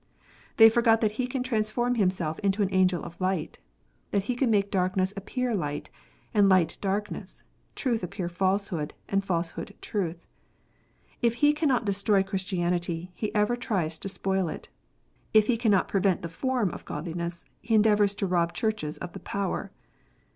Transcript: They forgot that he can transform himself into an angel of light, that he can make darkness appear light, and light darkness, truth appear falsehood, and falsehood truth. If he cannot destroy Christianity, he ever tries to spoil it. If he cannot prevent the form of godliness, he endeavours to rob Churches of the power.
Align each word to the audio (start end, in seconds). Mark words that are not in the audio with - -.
They 0.57 0.67
forgot 0.67 0.99
that 1.01 1.11
he 1.21 1.27
can 1.27 1.43
transform 1.43 1.93
himself 1.93 2.39
into 2.39 2.63
an 2.63 2.73
angel 2.73 3.03
of 3.03 3.21
light, 3.21 3.59
that 4.09 4.23
he 4.23 4.33
can 4.35 4.49
make 4.49 4.71
darkness 4.71 5.13
appear 5.15 5.53
light, 5.53 5.91
and 6.33 6.49
light 6.49 6.79
darkness, 6.81 7.43
truth 7.75 8.01
appear 8.01 8.27
falsehood, 8.27 8.95
and 9.09 9.23
falsehood 9.23 9.75
truth. 9.79 10.25
If 11.21 11.35
he 11.35 11.53
cannot 11.53 11.85
destroy 11.85 12.23
Christianity, 12.23 13.11
he 13.13 13.31
ever 13.35 13.55
tries 13.55 13.99
to 13.99 14.09
spoil 14.09 14.49
it. 14.49 14.69
If 15.35 15.45
he 15.45 15.55
cannot 15.55 15.87
prevent 15.87 16.23
the 16.23 16.29
form 16.29 16.71
of 16.71 16.83
godliness, 16.83 17.45
he 17.61 17.75
endeavours 17.75 18.15
to 18.15 18.25
rob 18.25 18.53
Churches 18.53 18.97
of 18.97 19.13
the 19.13 19.19
power. 19.19 19.69